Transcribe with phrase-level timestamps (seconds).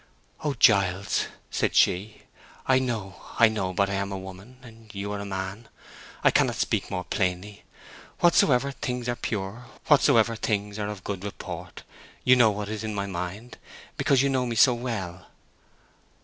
[0.43, 2.23] "Oh, Giles," said she,
[2.65, 3.71] "I know—I know!
[3.71, 5.67] But—I am a woman, and you are a man.
[6.23, 7.63] I cannot speak more plainly.
[8.19, 13.05] 'Whatsoever things are pure, whatsoever things are of good report'—you know what is in my
[13.05, 13.59] mind,
[13.95, 15.27] because you know me so well."